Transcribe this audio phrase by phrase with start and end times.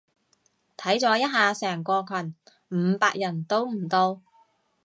[0.77, 2.33] 睇咗一下成個群，
[2.69, 4.19] 五百人都唔到